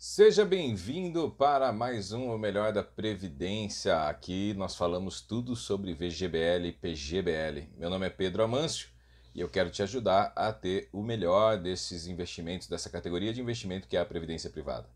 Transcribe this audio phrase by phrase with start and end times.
[0.00, 4.08] Seja bem-vindo para mais um O Melhor da Previdência.
[4.08, 7.68] Aqui nós falamos tudo sobre VGBL e PGBL.
[7.76, 8.90] Meu nome é Pedro Amâncio
[9.34, 13.88] e eu quero te ajudar a ter o melhor desses investimentos, dessa categoria de investimento
[13.88, 14.88] que é a Previdência Privada.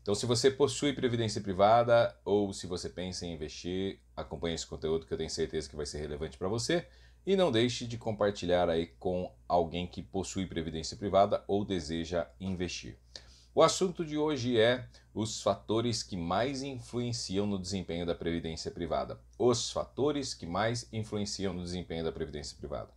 [0.00, 5.04] Então, se você possui Previdência Privada ou se você pensa em investir, acompanhe esse conteúdo
[5.04, 6.86] que eu tenho certeza que vai ser relevante para você.
[7.26, 12.96] E não deixe de compartilhar aí com alguém que possui Previdência Privada ou deseja investir.
[13.58, 19.18] O assunto de hoje é os fatores que mais influenciam no desempenho da previdência privada.
[19.36, 22.90] Os fatores que mais influenciam no desempenho da previdência privada.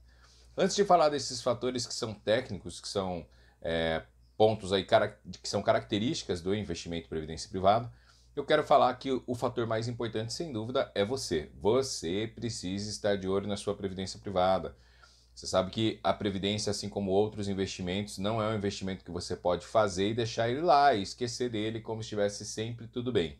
[0.56, 3.26] Antes de falar desses fatores que são técnicos, que são
[3.60, 4.04] é,
[4.38, 4.86] pontos aí
[5.42, 7.92] que são características do investimento em previdência privada,
[8.36, 11.50] eu quero falar que o fator mais importante, sem dúvida, é você.
[11.60, 14.78] Você precisa estar de olho na sua previdência privada.
[15.34, 19.36] Você sabe que a previdência, assim como outros investimentos, não é um investimento que você
[19.36, 23.40] pode fazer e deixar ele lá e esquecer dele como se estivesse sempre tudo bem.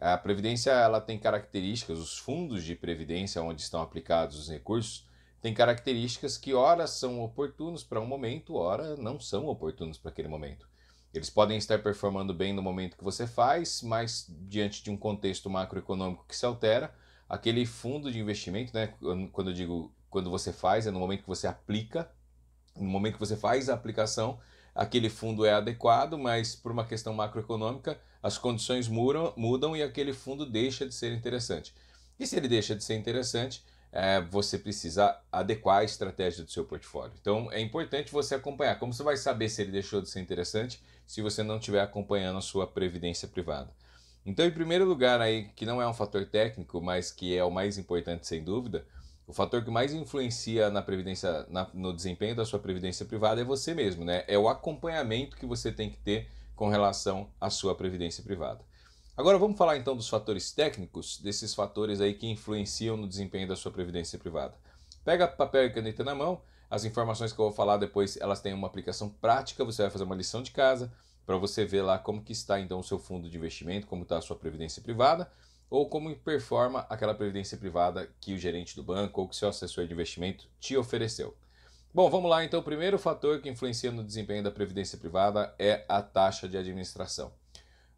[0.00, 5.06] A previdência ela tem características, os fundos de previdência onde estão aplicados os recursos,
[5.42, 10.28] têm características que ora são oportunos para um momento, ora não são oportunos para aquele
[10.28, 10.66] momento.
[11.12, 15.50] Eles podem estar performando bem no momento que você faz, mas diante de um contexto
[15.50, 16.94] macroeconômico que se altera,
[17.28, 18.94] aquele fundo de investimento, né,
[19.32, 22.10] quando eu digo quando você faz, é no momento que você aplica,
[22.76, 24.38] no momento que você faz a aplicação,
[24.74, 30.12] aquele fundo é adequado, mas por uma questão macroeconômica, as condições mudam, mudam e aquele
[30.12, 31.74] fundo deixa de ser interessante.
[32.18, 36.64] E se ele deixa de ser interessante, é, você precisa adequar a estratégia do seu
[36.64, 37.14] portfólio.
[37.20, 38.78] Então é importante você acompanhar.
[38.78, 42.38] Como você vai saber se ele deixou de ser interessante se você não estiver acompanhando
[42.38, 43.70] a sua previdência privada?
[44.24, 47.50] Então, em primeiro lugar, aí, que não é um fator técnico, mas que é o
[47.50, 48.86] mais importante sem dúvida,
[49.30, 53.44] o fator que mais influencia na previdência, na, no desempenho da sua previdência privada é
[53.44, 54.24] você mesmo, né?
[54.26, 58.60] É o acompanhamento que você tem que ter com relação à sua previdência privada.
[59.16, 63.54] Agora vamos falar então dos fatores técnicos, desses fatores aí que influenciam no desempenho da
[63.54, 64.54] sua previdência privada.
[65.04, 68.52] Pega papel e caneta na mão, as informações que eu vou falar depois, elas têm
[68.52, 70.92] uma aplicação prática, você vai fazer uma lição de casa
[71.24, 74.18] para você ver lá como que está então o seu fundo de investimento, como está
[74.18, 75.30] a sua previdência privada
[75.70, 79.86] ou como performa aquela previdência privada que o gerente do banco ou que seu assessor
[79.86, 81.34] de investimento te ofereceu.
[81.94, 82.60] Bom, vamos lá então.
[82.60, 87.32] O primeiro fator que influencia no desempenho da previdência privada é a taxa de administração.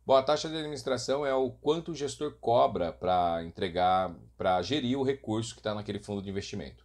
[0.05, 4.99] Bom, a taxa de administração é o quanto o gestor cobra para entregar, para gerir
[4.99, 6.85] o recurso que está naquele fundo de investimento.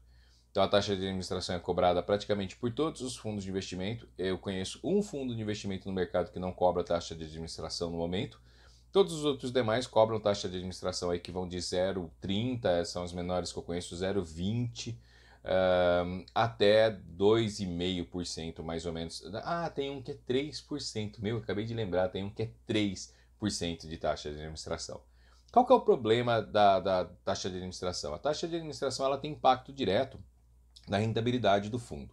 [0.51, 4.07] Então a taxa de administração é cobrada praticamente por todos os fundos de investimento.
[4.17, 7.97] Eu conheço um fundo de investimento no mercado que não cobra taxa de administração no
[7.97, 8.41] momento,
[8.97, 13.13] Todos os outros demais cobram taxa de administração aí que vão de 0,30, são os
[13.13, 14.95] menores que eu conheço, 0,20
[16.03, 19.23] um, até 2,5% mais ou menos.
[19.43, 21.19] Ah, tem um que é 3%.
[21.19, 24.99] Meu, acabei de lembrar, tem um que é 3% de taxa de administração.
[25.51, 28.15] Qual que é o problema da, da taxa de administração?
[28.15, 30.17] A taxa de administração ela tem impacto direto
[30.87, 32.09] na rentabilidade do fundo.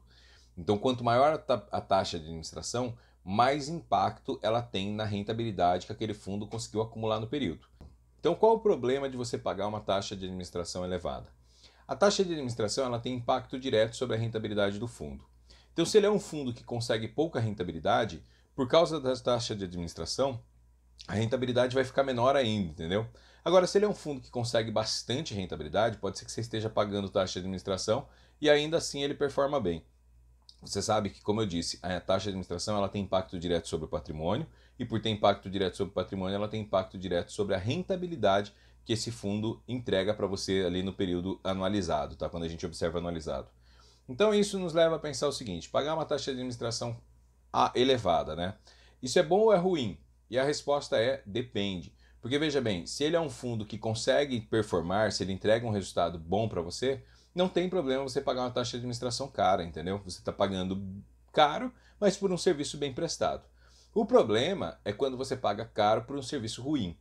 [0.54, 6.12] Então, quanto maior a taxa de administração, mais impacto ela tem na rentabilidade que aquele
[6.12, 7.66] fundo conseguiu acumular no período.
[8.20, 11.26] Então, qual o problema de você pagar uma taxa de administração elevada?
[11.88, 15.24] A taxa de administração ela tem impacto direto sobre a rentabilidade do fundo.
[15.72, 18.22] Então, se ele é um fundo que consegue pouca rentabilidade,
[18.54, 20.40] por causa da taxa de administração,
[21.08, 23.06] a rentabilidade vai ficar menor ainda, entendeu?
[23.44, 26.70] Agora, se ele é um fundo que consegue bastante rentabilidade, pode ser que você esteja
[26.70, 28.06] pagando taxa de administração
[28.40, 29.84] e ainda assim ele performa bem.
[30.64, 33.86] Você sabe que, como eu disse, a taxa de administração ela tem impacto direto sobre
[33.86, 34.47] o patrimônio
[34.78, 38.52] e por ter impacto direto sobre o patrimônio, ela tem impacto direto sobre a rentabilidade
[38.84, 42.28] que esse fundo entrega para você ali no período anualizado, tá?
[42.28, 43.48] Quando a gente observa anualizado.
[44.08, 46.96] Então isso nos leva a pensar o seguinte: pagar uma taxa de administração
[47.75, 48.54] elevada, né?
[49.02, 49.98] Isso é bom ou é ruim?
[50.31, 51.94] E a resposta é depende.
[52.20, 55.70] Porque veja bem, se ele é um fundo que consegue performar, se ele entrega um
[55.70, 57.02] resultado bom para você,
[57.34, 60.00] não tem problema você pagar uma taxa de administração cara, entendeu?
[60.04, 60.82] Você está pagando
[61.32, 63.42] caro, mas por um serviço bem prestado.
[63.92, 66.96] O problema é quando você paga caro por um serviço ruim.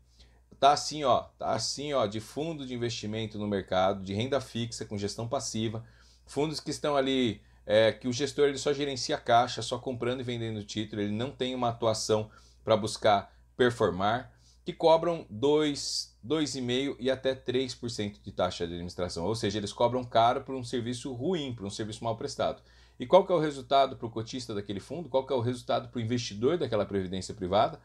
[0.59, 4.85] Tá assim, ó, tá assim, ó, de fundo de investimento no mercado, de renda fixa
[4.85, 5.83] com gestão passiva,
[6.25, 10.23] fundos que estão ali é, que o gestor ele só gerencia caixa, só comprando e
[10.23, 12.29] vendendo título, ele não tem uma atuação
[12.63, 14.31] para buscar performar
[14.65, 19.25] que cobram 2, 2,5% e até 3% de taxa de administração.
[19.25, 22.61] Ou seja, eles cobram caro por um serviço ruim, por um serviço mal prestado.
[22.99, 25.09] E qual que é o resultado para o cotista daquele fundo?
[25.09, 27.79] Qual que é o resultado para o investidor daquela previdência privada?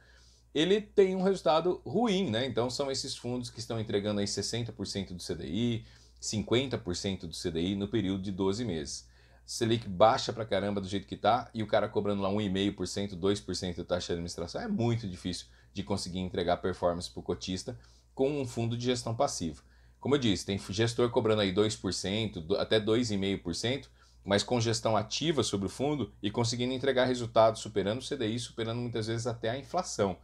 [0.55, 2.47] Ele tem um resultado ruim, né?
[2.47, 5.85] Então são esses fundos que estão entregando aí 60% do CDI,
[6.21, 9.08] 50% do CDI no período de 12 meses.
[9.49, 13.77] Selic baixa pra caramba do jeito que tá e o cara cobrando lá 1,5%, 2%
[13.77, 17.79] de taxa de administração, é muito difícil de conseguir entregar performance para o cotista
[18.15, 19.63] com um fundo de gestão passiva.
[19.99, 23.89] Como eu disse, tem gestor cobrando aí 2%, até 2,5%,
[24.23, 28.83] mas com gestão ativa sobre o fundo e conseguindo entregar resultados superando o CDI, superando
[28.83, 30.19] muitas vezes até a inflação.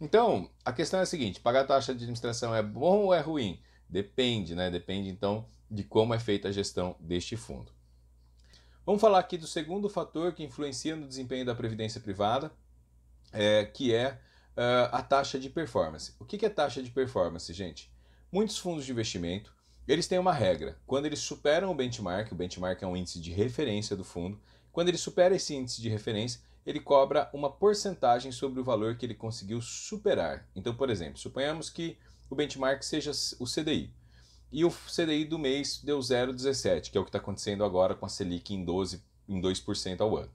[0.00, 3.60] Então, a questão é a seguinte: pagar taxa de administração é bom ou é ruim?
[3.86, 4.70] Depende, né?
[4.70, 7.78] Depende então de como é feita a gestão deste fundo.
[8.84, 12.50] Vamos falar aqui do segundo fator que influencia no desempenho da previdência privada,
[13.32, 14.18] é, que é
[14.56, 16.14] uh, a taxa de performance.
[16.18, 17.92] O que é taxa de performance, gente?
[18.32, 19.54] Muitos fundos de investimento
[19.92, 20.78] eles têm uma regra.
[20.86, 24.40] Quando eles superam o benchmark, o benchmark é um índice de referência do fundo,
[24.70, 29.04] quando ele supera esse índice de referência, ele cobra uma porcentagem sobre o valor que
[29.04, 30.48] ele conseguiu superar.
[30.54, 31.98] Então, por exemplo, suponhamos que
[32.28, 33.10] o benchmark seja
[33.40, 33.92] o CDI.
[34.52, 38.04] E o CDI do mês deu 0,17, que é o que está acontecendo agora com
[38.04, 40.30] a Selic em 12, em 2% ao ano.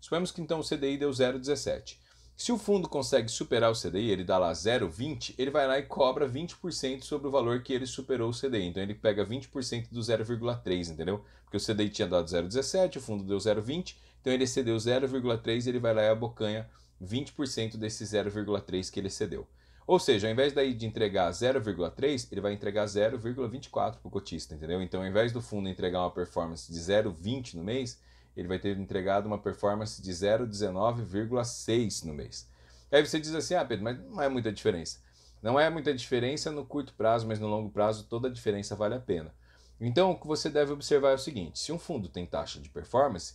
[0.00, 1.96] Suponhamos que então o CDI deu 0,17.
[2.36, 5.82] Se o fundo consegue superar o CDI, ele dá lá 0,20, ele vai lá e
[5.82, 8.64] cobra 20% sobre o valor que ele superou o CDI.
[8.64, 11.22] Então ele pega 20% do 0,3, entendeu?
[11.44, 15.78] Porque o CDI tinha dado 0,17, o fundo deu 0,20, então ele excedeu 0,3, ele
[15.78, 16.66] vai lá e abocanha
[17.00, 19.46] 20% desse 0,3 que ele excedeu.
[19.90, 24.54] Ou seja, ao invés daí de entregar 0,3, ele vai entregar 0,24 para o cotista,
[24.54, 24.80] entendeu?
[24.80, 28.00] Então, ao invés do fundo entregar uma performance de 0,20 no mês,
[28.36, 32.48] ele vai ter entregado uma performance de 0,19,6 no mês.
[32.88, 35.00] Aí você diz assim, ah, Pedro, mas não é muita diferença.
[35.42, 38.94] Não é muita diferença no curto prazo, mas no longo prazo toda a diferença vale
[38.94, 39.34] a pena.
[39.80, 42.68] Então, o que você deve observar é o seguinte: se um fundo tem taxa de
[42.68, 43.34] performance,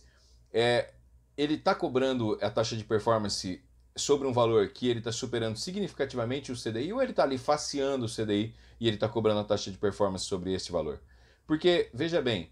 [0.50, 0.94] é,
[1.36, 3.62] ele está cobrando a taxa de performance
[3.96, 8.04] sobre um valor que ele está superando significativamente o CDI, ou ele está ali faceando
[8.04, 11.00] o CDI e ele está cobrando a taxa de performance sobre esse valor?
[11.46, 12.50] Porque, veja bem,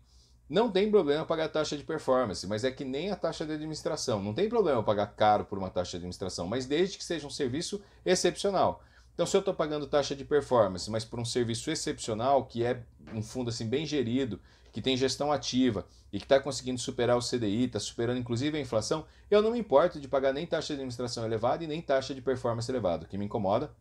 [0.49, 4.23] não tem problema pagar taxa de performance, mas é que nem a taxa de administração.
[4.23, 7.31] Não tem problema pagar caro por uma taxa de administração, mas desde que seja um
[7.31, 8.83] serviço excepcional.
[9.15, 12.83] Então, se eu estou pagando taxa de performance, mas por um serviço excepcional, que é
[13.13, 14.41] um fundo assim bem gerido,
[14.75, 18.61] que tem gestão ativa e que está conseguindo superar o CDI, está superando inclusive a
[18.61, 22.15] inflação, eu não me importo de pagar nem taxa de administração elevada e nem taxa
[22.15, 23.07] de performance elevada.
[23.07, 23.75] O que me incomoda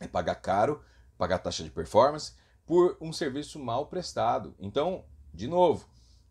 [0.00, 0.82] é pagar caro,
[1.16, 2.32] pagar taxa de performance
[2.66, 4.52] por um serviço mal prestado.
[4.58, 5.86] Então, de novo,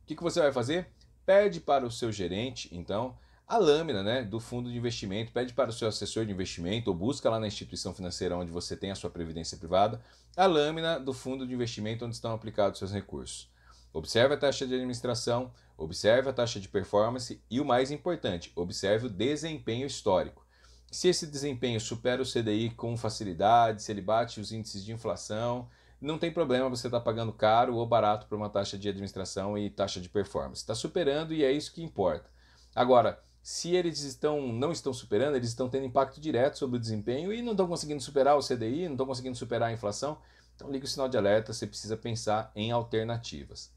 [0.09, 0.87] que, que você vai fazer?
[1.23, 3.15] Pede para o seu gerente, então,
[3.47, 6.95] a lâmina né, do fundo de investimento, pede para o seu assessor de investimento ou
[6.97, 10.01] busca lá na instituição financeira onde você tem a sua previdência privada,
[10.35, 13.47] a lâmina do fundo de investimento onde estão aplicados seus recursos.
[13.93, 19.07] Observe a taxa de administração, observe a taxa de performance e o mais importante, observe
[19.07, 20.45] o desempenho histórico.
[20.91, 25.67] Se esse desempenho supera o CDI com facilidade, se ele bate os índices de inflação,
[26.01, 29.57] não tem problema você estar tá pagando caro ou barato por uma taxa de administração
[29.57, 30.61] e taxa de performance.
[30.61, 32.29] Está superando e é isso que importa.
[32.73, 37.33] Agora, se eles estão, não estão superando, eles estão tendo impacto direto sobre o desempenho
[37.33, 40.17] e não estão conseguindo superar o CDI, não estão conseguindo superar a inflação,
[40.55, 43.71] então liga o sinal de alerta, você precisa pensar em alternativas.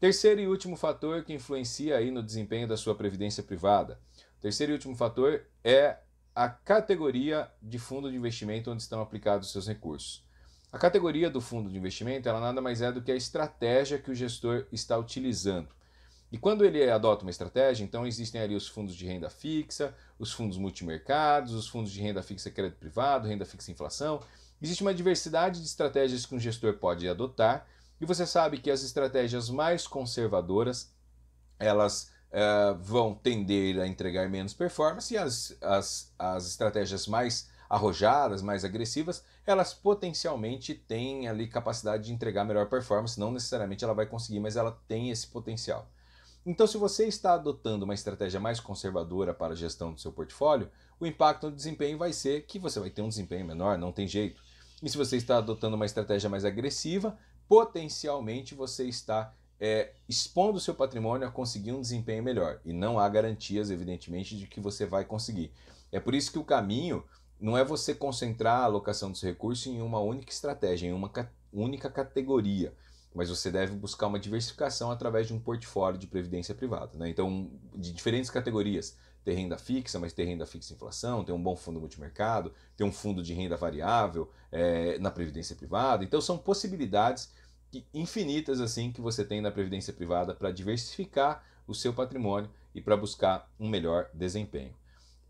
[0.00, 3.98] Terceiro e último fator que influencia aí no desempenho da sua previdência privada.
[4.40, 5.96] Terceiro e último fator é
[6.32, 10.24] a categoria de fundo de investimento onde estão aplicados os seus recursos.
[10.70, 14.08] A categoria do fundo de investimento ela nada mais é do que a estratégia que
[14.08, 15.68] o gestor está utilizando.
[16.30, 20.30] E quando ele adota uma estratégia, então existem ali os fundos de renda fixa, os
[20.30, 24.20] fundos multimercados, os fundos de renda fixa crédito privado, renda fixa inflação.
[24.62, 27.66] Existe uma diversidade de estratégias que um gestor pode adotar
[28.00, 30.92] e você sabe que as estratégias mais conservadoras
[31.58, 38.40] elas uh, vão tender a entregar menos performance e as, as, as estratégias mais arrojadas,
[38.40, 43.20] mais agressivas, elas potencialmente têm ali capacidade de entregar melhor performance.
[43.20, 45.90] Não necessariamente ela vai conseguir, mas ela tem esse potencial.
[46.46, 50.70] Então, se você está adotando uma estratégia mais conservadora para a gestão do seu portfólio,
[50.98, 54.08] o impacto no desempenho vai ser que você vai ter um desempenho menor, não tem
[54.08, 54.40] jeito.
[54.82, 60.60] E se você está adotando uma estratégia mais agressiva, potencialmente você está é, expondo o
[60.60, 62.60] seu patrimônio a conseguir um desempenho melhor.
[62.64, 65.50] E não há garantias, evidentemente, de que você vai conseguir.
[65.90, 67.02] É por isso que o caminho
[67.40, 71.10] não é você concentrar a alocação dos recursos em uma única estratégia, em uma
[71.52, 72.74] única categoria,
[73.14, 76.90] mas você deve buscar uma diversificação através de um portfólio de previdência privada.
[76.94, 77.08] Né?
[77.08, 78.96] Então, de diferentes categorias.
[79.28, 82.90] Ter renda fixa, mas ter renda fixa inflação, ter um bom fundo multimercado, ter um
[82.90, 86.02] fundo de renda variável é, na previdência privada.
[86.02, 87.30] Então, são possibilidades
[87.92, 92.96] infinitas assim que você tem na previdência privada para diversificar o seu patrimônio e para
[92.96, 94.74] buscar um melhor desempenho.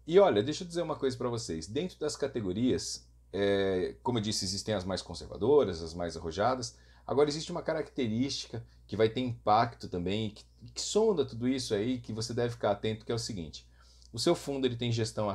[0.06, 1.66] E olha, deixa eu dizer uma coisa para vocês.
[1.66, 6.78] Dentro das categorias, é, como eu disse, existem as mais conservadoras, as mais arrojadas.
[7.04, 11.98] Agora, existe uma característica que vai ter impacto também, que, que sonda tudo isso aí,
[11.98, 13.66] que você deve ficar atento, que é o seguinte.
[14.12, 15.28] O seu fundo ele tem gestão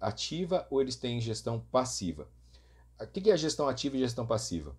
[0.00, 2.28] ativa ou eles têm gestão passiva?
[2.98, 4.74] O que é gestão ativa e gestão passiva?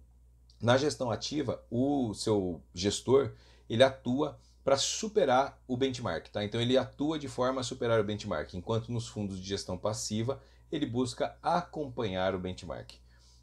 [0.60, 3.34] Na gestão ativa, o seu gestor
[3.70, 6.44] ele atua para superar o benchmark, tá?
[6.44, 10.42] Então ele atua de forma a superar o benchmark, enquanto nos fundos de gestão passiva
[10.72, 12.94] ele busca acompanhar o benchmark.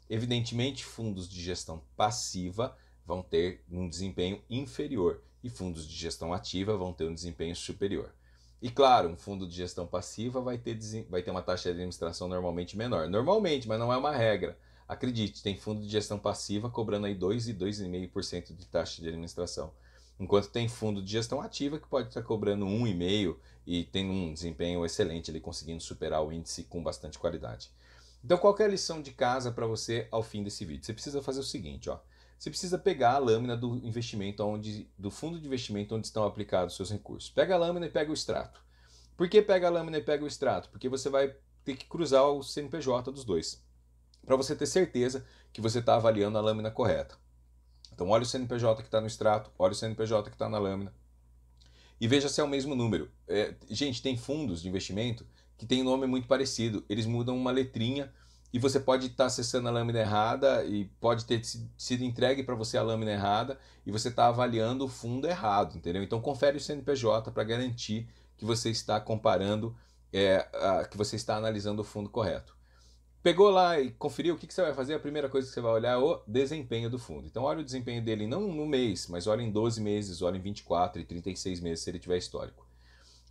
[0.09, 6.75] Evidentemente, fundos de gestão passiva vão ter um desempenho inferior e fundos de gestão ativa
[6.75, 8.13] vão ter um desempenho superior.
[8.63, 10.79] E claro, um fundo de gestão passiva vai ter,
[11.09, 13.09] vai ter uma taxa de administração normalmente menor.
[13.09, 14.57] Normalmente, mas não é uma regra.
[14.87, 19.73] Acredite, tem fundo de gestão passiva cobrando aí 2 e 2,5% de taxa de administração.
[20.17, 23.35] Enquanto tem fundo de gestão ativa que pode estar cobrando 1,5%
[23.67, 27.69] e tem um desempenho excelente, ali conseguindo superar o índice com bastante qualidade.
[28.23, 30.85] Então, qual é a lição de casa para você ao fim desse vídeo?
[30.85, 31.99] Você precisa fazer o seguinte, ó.
[32.43, 36.73] Você precisa pegar a lâmina do investimento onde, do fundo de investimento onde estão aplicados
[36.73, 37.29] os seus recursos.
[37.29, 38.61] Pega a lâmina e pega o extrato.
[39.15, 40.67] Por que pega a lâmina e pega o extrato?
[40.67, 41.33] Porque você vai
[41.63, 43.63] ter que cruzar o CNPJ dos dois
[44.25, 47.15] para você ter certeza que você está avaliando a lâmina correta.
[47.93, 50.93] Então, olha o CNPJ que está no extrato, olha o CNPJ que está na lâmina
[51.97, 53.09] e veja se é o mesmo número.
[53.25, 55.25] É, gente, tem fundos de investimento
[55.57, 58.13] que tem nome muito parecido, eles mudam uma letrinha
[58.53, 61.41] e você pode estar tá acessando a lâmina errada e pode ter
[61.75, 66.03] sido entregue para você a lâmina errada e você está avaliando o fundo errado, entendeu?
[66.03, 68.07] Então, confere o CNPJ para garantir
[68.37, 69.75] que você está comparando,
[70.13, 72.55] é, a, que você está analisando o fundo correto.
[73.23, 74.93] Pegou lá e conferiu, o que, que você vai fazer?
[74.93, 77.25] A primeira coisa que você vai olhar é o desempenho do fundo.
[77.25, 80.41] Então, olha o desempenho dele não no mês, mas olha em 12 meses, olha em
[80.41, 82.62] 24 e 36 meses, se ele tiver histórico.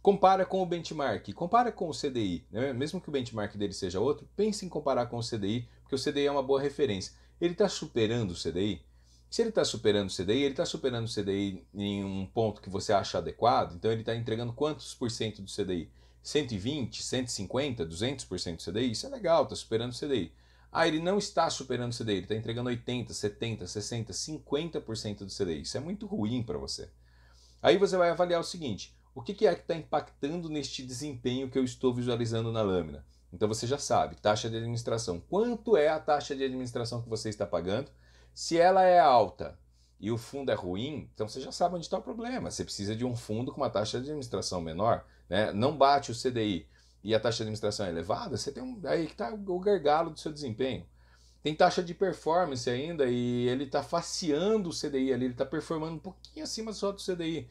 [0.02, 2.44] Compara com o benchmark, compara com o CDI.
[2.50, 2.73] Né?
[2.73, 5.99] Mesmo que o benchmark dele seja outro, pense em comparar com o CDI, porque o
[5.99, 7.12] CDI é uma boa referência.
[7.40, 8.82] Ele está superando o CDI?
[9.30, 12.68] Se ele está superando o CDI, ele está superando o CDI em um ponto que
[12.68, 15.88] você acha adequado, então ele está entregando quantos por cento do CDI?
[16.23, 20.32] 120, 150, 200% do CDI, isso é legal, está superando o CDI.
[20.71, 25.26] Ah, ele não está superando o CDI, ele está entregando 80, 70, 60, 50% do
[25.26, 25.62] CDI.
[25.62, 26.88] Isso é muito ruim para você.
[27.62, 31.59] Aí você vai avaliar o seguinte: o que é que está impactando neste desempenho que
[31.59, 33.04] eu estou visualizando na lâmina?
[33.33, 35.21] Então você já sabe, taxa de administração.
[35.21, 37.90] Quanto é a taxa de administração que você está pagando?
[38.35, 39.59] Se ela é alta
[39.99, 42.50] e o fundo é ruim, então você já sabe onde está o problema.
[42.50, 46.14] Você precisa de um fundo com uma taxa de administração menor né, não bate o
[46.14, 46.69] CDI
[47.02, 50.11] e a taxa de administração é elevada, você tem um, aí que está o gargalo
[50.11, 50.87] do seu desempenho.
[51.42, 55.95] Tem taxa de performance ainda e ele está faceando o CDI ali, ele está performando
[55.95, 57.49] um pouquinho acima só do CDI.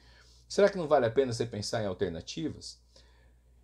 [0.51, 2.77] Será que não vale a pena você pensar em alternativas?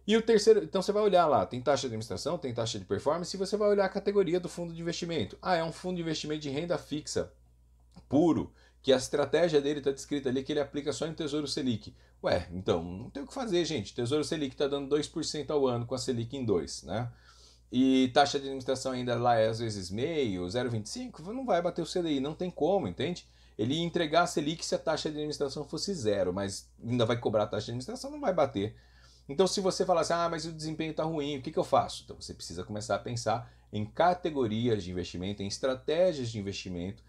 [0.08, 2.86] E o terceiro, então você vai olhar lá, tem taxa de administração, tem taxa de
[2.86, 5.38] performance, e você vai olhar a categoria do fundo de investimento.
[5.41, 7.29] Ah, é um fundo de investimento de renda fixa,
[8.08, 11.94] puro, que a estratégia dele está descrita ali que ele aplica só em Tesouro Selic.
[12.24, 13.94] Ué, então, não tem o que fazer, gente.
[13.94, 17.12] Tesouro Selic está dando 2% ao ano com a Selic em 2, né?
[17.70, 21.86] E taxa de administração ainda lá é às vezes meio, 0,25, não vai bater o
[21.86, 23.27] CDI, não tem como, entende?
[23.58, 27.44] Ele entregar a Selic se a taxa de administração fosse zero, mas ainda vai cobrar
[27.44, 28.76] a taxa de administração, não vai bater.
[29.28, 31.64] Então, se você falar assim, ah, mas o desempenho está ruim, o que, que eu
[31.64, 32.04] faço?
[32.06, 37.04] Então, você precisa começar a pensar em categorias de investimento, em estratégias de investimento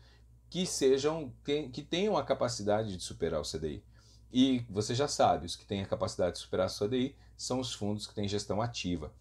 [0.50, 3.84] que sejam que tenham a capacidade de superar o CDI.
[4.32, 7.72] E você já sabe, os que têm a capacidade de superar o CDI são os
[7.72, 9.12] fundos que têm gestão ativa.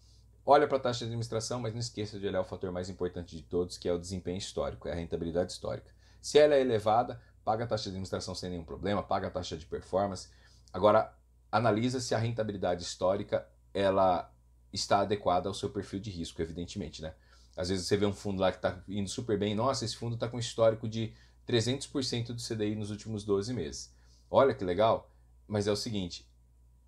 [0.44, 3.36] Olha para a taxa de administração, mas não esqueça de olhar o fator mais importante
[3.36, 5.90] de todos, que é o desempenho histórico, é a rentabilidade histórica.
[6.20, 9.56] Se ela é elevada, paga a taxa de administração sem nenhum problema, paga a taxa
[9.56, 10.28] de performance.
[10.72, 11.14] Agora,
[11.50, 14.30] analisa se a rentabilidade histórica ela
[14.72, 17.14] está adequada ao seu perfil de risco, evidentemente, né?
[17.56, 20.14] Às vezes você vê um fundo lá que está indo super bem, nossa, esse fundo
[20.14, 21.12] está com histórico de
[21.48, 23.92] 300% do CDI nos últimos 12 meses.
[24.30, 25.10] Olha que legal,
[25.46, 26.28] mas é o seguinte,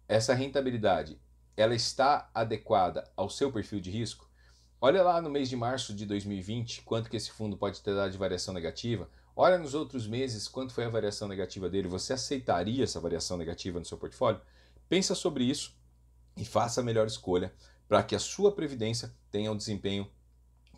[0.06, 1.20] essa rentabilidade,
[1.56, 4.28] ela está adequada ao seu perfil de risco?
[4.80, 8.10] Olha lá no mês de março de 2020, quanto que esse fundo pode ter dado
[8.10, 9.08] de variação negativa.
[9.42, 11.88] Olha nos outros meses, quanto foi a variação negativa dele.
[11.88, 14.38] Você aceitaria essa variação negativa no seu portfólio?
[14.86, 15.74] Pensa sobre isso
[16.36, 17.50] e faça a melhor escolha
[17.88, 20.06] para que a sua previdência tenha um desempenho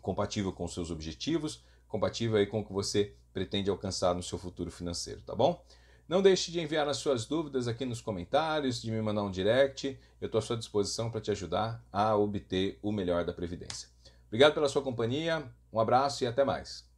[0.01, 4.71] compatível com seus objetivos, compatível aí com o que você pretende alcançar no seu futuro
[4.71, 5.61] financeiro, tá bom?
[6.07, 9.99] Não deixe de enviar as suas dúvidas aqui nos comentários, de me mandar um direct.
[10.21, 13.89] Eu estou à sua disposição para te ajudar a obter o melhor da Previdência.
[14.27, 16.92] Obrigado pela sua companhia, um abraço e até mais.